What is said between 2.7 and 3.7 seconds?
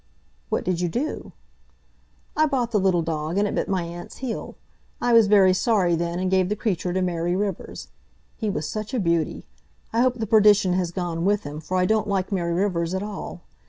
the little dog, and it bit